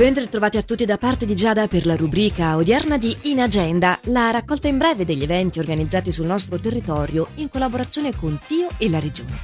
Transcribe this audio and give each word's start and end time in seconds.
Ben 0.00 0.14
ritrovati 0.14 0.56
a 0.56 0.62
tutti 0.62 0.86
da 0.86 0.96
parte 0.96 1.26
di 1.26 1.36
Giada 1.36 1.68
per 1.68 1.84
la 1.84 1.94
rubrica 1.94 2.56
odierna 2.56 2.96
di 2.96 3.14
In 3.24 3.38
Agenda, 3.38 4.00
la 4.04 4.30
raccolta 4.30 4.66
in 4.66 4.78
breve 4.78 5.04
degli 5.04 5.22
eventi 5.24 5.58
organizzati 5.58 6.10
sul 6.10 6.24
nostro 6.24 6.58
territorio 6.58 7.28
in 7.34 7.50
collaborazione 7.50 8.16
con 8.16 8.40
Tio 8.46 8.68
e 8.78 8.88
la 8.88 8.98
Regione. 8.98 9.40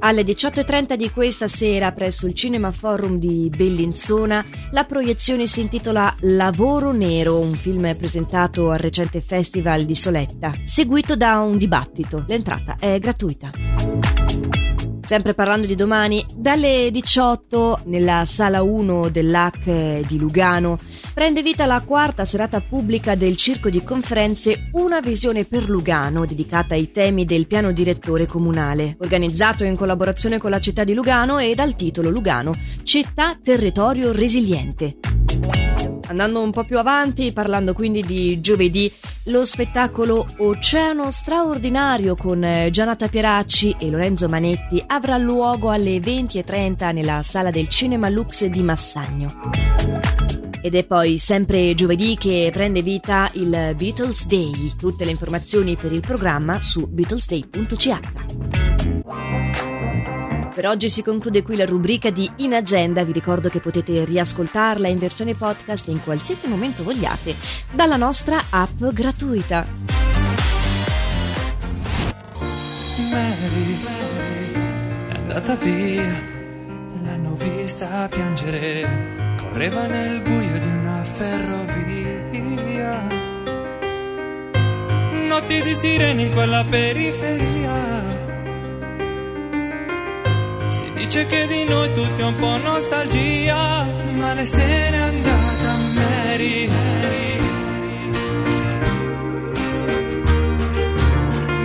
Alle 0.00 0.22
18.30 0.22 0.96
di 0.96 1.12
questa 1.12 1.46
sera 1.46 1.92
presso 1.92 2.26
il 2.26 2.34
Cinema 2.34 2.72
Forum 2.72 3.16
di 3.16 3.48
Bellinzona 3.56 4.44
la 4.72 4.82
proiezione 4.82 5.46
si 5.46 5.60
intitola 5.60 6.12
Lavoro 6.22 6.90
Nero, 6.90 7.38
un 7.38 7.54
film 7.54 7.94
presentato 7.96 8.72
al 8.72 8.78
recente 8.78 9.20
Festival 9.20 9.84
di 9.84 9.94
Soletta, 9.94 10.50
seguito 10.64 11.14
da 11.14 11.38
un 11.38 11.56
dibattito. 11.56 12.24
L'entrata 12.26 12.74
è 12.80 12.98
gratuita. 12.98 13.73
Sempre 15.04 15.34
parlando 15.34 15.66
di 15.66 15.74
domani, 15.74 16.24
dalle 16.34 16.88
18 16.90 17.82
nella 17.84 18.24
sala 18.24 18.62
1 18.62 19.10
dell'AC 19.10 20.00
di 20.06 20.16
Lugano 20.16 20.78
prende 21.12 21.42
vita 21.42 21.66
la 21.66 21.82
quarta 21.86 22.24
serata 22.24 22.60
pubblica 22.60 23.14
del 23.14 23.36
circo 23.36 23.68
di 23.68 23.84
conferenze 23.84 24.70
Una 24.72 25.00
visione 25.00 25.44
per 25.44 25.68
Lugano, 25.68 26.24
dedicata 26.24 26.74
ai 26.74 26.90
temi 26.90 27.26
del 27.26 27.46
piano 27.46 27.72
direttore 27.72 28.24
comunale, 28.24 28.96
organizzato 28.98 29.64
in 29.64 29.76
collaborazione 29.76 30.38
con 30.38 30.48
la 30.48 30.58
città 30.58 30.84
di 30.84 30.94
Lugano 30.94 31.38
e 31.38 31.54
dal 31.54 31.76
titolo 31.76 32.08
Lugano, 32.08 32.54
Città 32.82 33.38
Territorio 33.40 34.10
Resiliente. 34.10 34.96
Andando 36.06 36.42
un 36.42 36.50
po' 36.50 36.64
più 36.64 36.78
avanti, 36.78 37.32
parlando 37.32 37.72
quindi 37.72 38.02
di 38.02 38.40
giovedì, 38.40 38.92
lo 39.24 39.44
spettacolo 39.44 40.26
Oceano 40.38 41.10
straordinario 41.10 42.14
con 42.14 42.44
eh, 42.44 42.70
Gianata 42.70 43.08
Pieracci 43.08 43.76
e 43.78 43.88
Lorenzo 43.88 44.28
Manetti 44.28 44.82
avrà 44.86 45.16
luogo 45.16 45.70
alle 45.70 45.98
20.30 45.98 46.92
nella 46.92 47.22
sala 47.22 47.50
del 47.50 47.68
Cinema 47.68 48.08
Lux 48.08 48.44
di 48.44 48.62
Massagno. 48.62 49.32
Ed 50.60 50.74
è 50.74 50.86
poi 50.86 51.18
sempre 51.18 51.74
giovedì 51.74 52.16
che 52.16 52.50
prende 52.52 52.80
vita 52.80 53.28
il 53.34 53.74
Beatles 53.76 54.26
Day. 54.26 54.72
Tutte 54.78 55.04
le 55.04 55.10
informazioni 55.10 55.76
per 55.76 55.92
il 55.92 56.00
programma 56.00 56.62
su 56.62 56.86
beatlesday.ch. 56.86 58.63
Per 60.54 60.66
oggi 60.66 60.88
si 60.88 61.02
conclude 61.02 61.42
qui 61.42 61.56
la 61.56 61.64
rubrica 61.64 62.10
di 62.10 62.30
In 62.36 62.54
Agenda. 62.54 63.02
Vi 63.02 63.10
ricordo 63.10 63.48
che 63.48 63.58
potete 63.58 64.04
riascoltarla 64.04 64.86
in 64.86 64.98
versione 64.98 65.34
podcast 65.34 65.88
in 65.88 66.00
qualsiasi 66.00 66.46
momento 66.46 66.84
vogliate 66.84 67.34
dalla 67.72 67.96
nostra 67.96 68.40
app 68.50 68.84
gratuita. 68.92 69.66
Mary, 73.10 73.78
è 75.08 75.14
andata 75.16 75.56
via, 75.56 76.22
l'hanno 77.02 77.34
vista 77.34 78.06
piangere, 78.08 79.34
correva 79.36 79.88
nel 79.88 80.22
buio 80.22 80.58
di 80.60 80.68
una 80.68 81.02
ferrovia. 81.02 81.72
Notti 85.26 85.62
di 85.62 85.74
sirene 85.74 86.22
in 86.22 86.32
quella 86.32 86.64
periferia 86.64 88.23
Dice 90.94 91.26
che 91.26 91.46
di 91.46 91.64
noi 91.64 91.92
tutti 91.92 92.20
è 92.20 92.24
un 92.24 92.36
po' 92.36 92.56
nostalgia, 92.56 93.84
ma 94.16 94.34
lei 94.34 94.46
se 94.46 94.90
n'è 94.90 94.96
andata 94.96 95.76
Mary. 95.94 96.68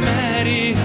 Mary. 0.03 0.75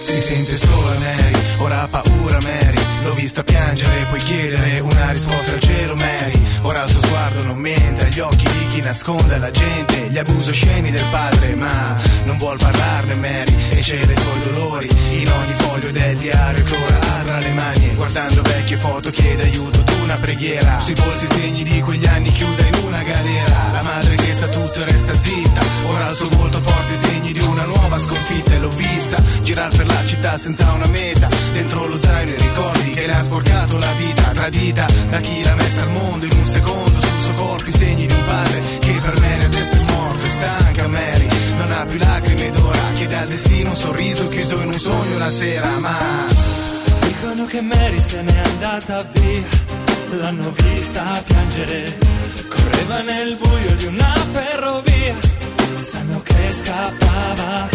Si 0.00 0.20
sente 0.20 0.56
sola 0.56 0.94
Mary, 0.98 1.34
ora 1.58 1.82
ha 1.82 1.88
paura 1.88 2.38
Mary. 2.40 2.67
L'ho 3.02 3.12
vista 3.14 3.42
piangere, 3.42 4.06
puoi 4.06 4.20
chiedere 4.20 4.80
una 4.80 5.10
risposta 5.10 5.52
al 5.52 5.60
cielo 5.60 5.94
Mary. 5.94 6.42
Ora 6.62 6.82
il 6.82 6.90
suo 6.90 7.02
sguardo 7.02 7.42
non 7.44 7.56
mente 7.58 8.04
agli 8.04 8.18
occhi 8.20 8.46
di 8.46 8.68
chi 8.68 8.80
nasconde 8.80 9.38
la 9.38 9.50
gente, 9.50 10.08
gli 10.10 10.18
abusi 10.18 10.52
sceni 10.52 10.90
del 10.90 11.04
padre, 11.10 11.54
ma 11.54 11.96
non 12.24 12.36
vuol 12.36 12.58
parlarne 12.58 13.14
Mary 13.14 13.54
e 13.70 13.82
cede 13.82 14.12
i 14.12 14.16
suoi 14.16 14.42
dolori 14.42 14.88
in 15.20 15.30
ogni 15.30 15.52
foglio 15.54 15.90
del 15.90 16.16
diario 16.16 16.64
che 16.64 16.74
ora 16.74 16.98
ha 17.00 17.22
tra 17.22 17.38
le 17.38 17.52
mani. 17.52 17.94
Guardando 17.94 18.42
vecchie 18.42 18.76
foto 18.76 19.10
chiede 19.10 19.42
aiuto 19.44 19.80
ad 19.80 19.90
una 20.02 20.16
preghiera, 20.16 20.80
sui 20.80 20.94
polsi 20.94 21.26
segni 21.26 21.62
di 21.62 21.80
quegli 21.80 22.06
anni 22.06 22.30
chiusa 22.30 22.66
in 22.66 22.84
una 22.84 23.02
galera. 23.02 23.70
La 23.72 23.82
madre 23.82 24.16
che 24.16 24.32
sa 24.32 24.48
tutto 24.48 24.84
resta 24.84 25.14
zitta, 25.14 25.60
ora 25.86 26.10
il 26.10 26.16
suo 26.16 26.28
volto 26.30 26.60
porta 26.60 26.92
i 26.92 26.96
segni 26.96 27.32
di 27.32 27.40
una 27.40 27.64
nuova 27.64 27.98
sconfitta 27.98 28.47
l'ho 28.58 28.70
vista 28.70 29.16
girare 29.42 29.76
per 29.76 29.86
la 29.86 30.04
città 30.04 30.36
senza 30.36 30.72
una 30.72 30.86
meta, 30.86 31.28
dentro 31.52 31.86
lo 31.86 32.00
zaino 32.00 32.32
i 32.32 32.36
ricordi 32.36 32.90
che 32.90 33.06
le 33.06 33.14
ha 33.14 33.22
sporcato 33.22 33.78
la 33.78 33.92
vita, 33.92 34.22
tradita 34.32 34.86
da 35.08 35.20
chi 35.20 35.42
l'ha 35.42 35.54
messa 35.54 35.82
al 35.82 35.90
mondo 35.90 36.26
in 36.26 36.36
un 36.36 36.46
secondo. 36.46 37.00
Sul 37.00 37.20
suo 37.24 37.34
corpo 37.34 37.68
i 37.68 37.72
segni 37.72 38.06
di 38.06 38.12
un 38.12 38.24
padre 38.26 38.62
che 38.78 38.98
per 39.00 39.20
me 39.20 39.44
adesso 39.44 39.76
è 39.76 39.80
morto 39.92 40.24
e 40.24 40.28
stanca 40.28 40.86
Mary. 40.88 41.26
Non 41.56 41.72
ha 41.72 41.86
più 41.86 41.98
lacrime 41.98 42.46
ed 42.46 42.56
ora 42.56 42.78
chiede 42.94 43.16
al 43.16 43.28
destino 43.28 43.70
un 43.70 43.76
sorriso 43.76 44.28
chiuso 44.28 44.60
in 44.60 44.68
un 44.68 44.78
sogno 44.78 45.16
una 45.16 45.30
sera 45.30 45.78
ma 45.78 45.96
dicono 47.00 47.44
che 47.46 47.60
Mary 47.60 47.98
se 47.98 48.22
n'è 48.22 48.38
andata 48.38 49.06
via. 49.12 49.76
L'hanno 50.10 50.52
vista 50.52 51.22
piangere 51.26 51.98
correva 52.48 53.02
nel 53.02 53.36
buio 53.36 53.74
di 53.76 53.84
una 53.86 54.14
ferrovia. 54.32 55.14
Sanno 55.90 56.22
che 56.22 56.52
scappava 56.62 57.68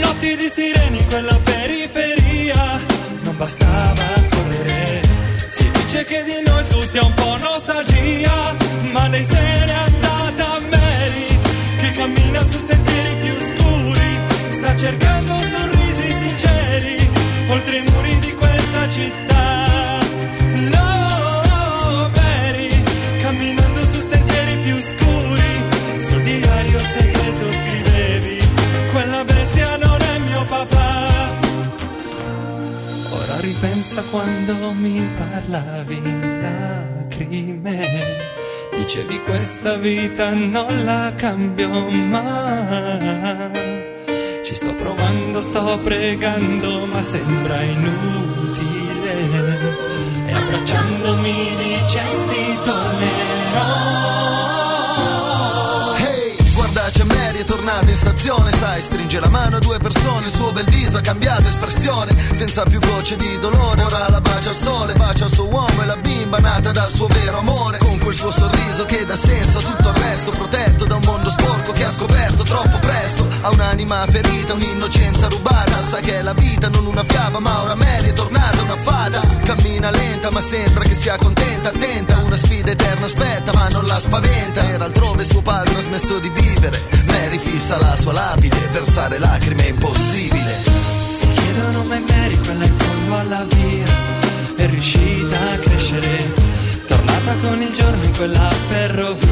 notti 0.00 0.36
di 0.36 0.50
sireni 0.52 0.98
in 0.98 1.06
quella 1.06 1.38
periferia. 1.42 2.80
Non 3.22 3.36
bastava 3.36 4.04
correre. 4.30 5.02
Si 5.48 5.70
dice 5.70 6.04
che 6.04 6.22
di 6.24 6.42
noi 6.44 6.64
tutti 6.68 6.96
è 6.98 7.02
un 7.02 7.14
po' 7.14 7.36
nostalgia 7.36 8.56
ma 8.92 9.08
lei 9.08 9.22
se 9.22 9.64
n'è 9.66 9.72
andata 9.72 10.60
Mary 10.70 11.26
che 11.80 11.90
cammina 11.92 12.42
su 12.42 12.58
sentieri 12.58 13.16
più 13.22 13.34
scuri. 13.38 14.18
Sta 14.50 14.76
cercando 14.76 15.34
ora 33.58 33.66
ripensa 33.66 34.02
quando 34.10 34.72
mi 34.74 35.06
parlavi 35.18 35.96
in 35.96 36.40
lacrime 36.42 38.26
Dicevi 38.76 39.20
questa 39.22 39.74
vita 39.76 40.32
non 40.32 40.84
la 40.84 41.12
cambio 41.16 41.68
mai. 41.90 43.50
Ci 44.44 44.54
sto 44.54 44.72
provando, 44.74 45.40
sto 45.40 45.78
pregando, 45.82 46.86
ma 46.86 47.00
sembra 47.00 47.60
inutile. 47.62 49.14
E 50.26 50.32
abbracciandomi 50.32 51.56
dicesti 51.56 52.58
tornerò. 52.64 54.47
C'è 56.98 57.04
Mary 57.04 57.38
è 57.38 57.44
tornata 57.44 57.88
in 57.88 57.94
stazione 57.94 58.50
Sai, 58.50 58.82
stringe 58.82 59.20
la 59.20 59.28
mano 59.28 59.58
a 59.58 59.58
due 59.60 59.78
persone 59.78 60.26
Il 60.26 60.32
suo 60.32 60.50
bel 60.50 60.64
viso 60.64 60.96
ha 60.96 61.00
cambiato 61.00 61.46
espressione 61.46 62.12
Senza 62.32 62.64
più 62.64 62.80
gocce 62.80 63.14
di 63.14 63.38
dolore 63.38 63.80
Ora 63.84 64.08
la 64.08 64.20
bacia 64.20 64.48
al 64.48 64.56
sole, 64.56 64.94
bacia 64.94 65.26
il 65.26 65.30
suo 65.30 65.46
uomo 65.46 65.80
E 65.80 65.86
la 65.86 65.94
bimba 65.94 66.38
nata 66.38 66.72
dal 66.72 66.90
suo 66.90 67.06
vero 67.06 67.38
amore 67.38 67.78
Con 67.78 68.00
quel 68.00 68.14
suo 68.14 68.32
sorriso 68.32 68.84
che 68.84 69.04
dà 69.06 69.14
senso 69.14 69.58
a 69.58 69.60
tutto 69.60 69.90
il 69.90 69.94
resto 69.94 70.30
Protetto 70.32 70.86
da 70.86 70.96
un 70.96 71.02
mondo 71.04 71.30
sporco 71.30 71.70
che 71.70 71.84
ha 71.84 71.90
scoperto 71.92 72.42
troppo 72.42 72.78
presto 72.78 73.28
Ha 73.42 73.50
un'anima 73.50 74.04
ferita, 74.08 74.54
un'innocenza 74.54 75.28
rubata 75.28 75.80
Sa 75.84 75.98
che 76.00 76.18
è 76.18 76.22
la 76.22 76.34
vita, 76.34 76.68
non 76.68 76.84
una 76.84 77.04
fiaba 77.04 77.38
Ma 77.38 77.62
ora 77.62 77.76
Mary 77.76 77.87
Cammina 79.78 79.90
lenta 79.90 80.28
ma 80.32 80.40
sembra 80.40 80.82
che 80.82 80.94
sia 80.94 81.16
contenta 81.16 81.68
Attenta, 81.68 82.16
una 82.24 82.36
sfida 82.36 82.72
eterna 82.72 83.06
aspetta 83.06 83.52
ma 83.54 83.68
non 83.68 83.84
la 83.84 84.00
spaventa. 84.00 84.68
Era 84.68 84.84
altrove 84.84 85.24
suo 85.24 85.40
padre 85.40 85.76
ha 85.76 85.82
smesso 85.82 86.18
di 86.18 86.28
vivere. 86.30 86.80
Mary 87.06 87.38
fissa 87.38 87.78
la 87.78 87.94
sua 87.96 88.12
lapide 88.12 88.56
Versare 88.72 89.18
lacrime 89.18 89.66
è 89.66 89.68
impossibile. 89.68 90.62
Si 91.20 91.32
chiedono 91.32 91.84
mai 91.84 92.02
Mary, 92.08 92.38
quella 92.38 92.64
in 92.64 92.76
fondo 92.76 93.16
alla 93.18 93.44
via. 93.44 93.86
È 94.56 94.66
riuscita 94.66 95.38
a 95.38 95.56
crescere 95.58 96.56
Tornata 96.84 97.34
con 97.42 97.60
il 97.60 97.72
giorno 97.72 98.02
in 98.02 98.16
quella 98.16 98.50
ferrovia 98.68 99.27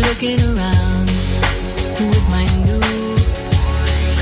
looking 0.00 0.40
around 0.40 1.08
with 2.10 2.24
my 2.28 2.46
new 2.66 3.14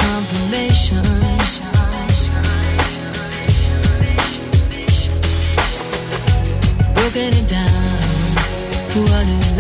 confirmation. 0.03 1.03
Broken 6.95 7.33
it 7.41 7.49
down. 7.49 8.03
What 8.95 9.27
is 9.27 9.51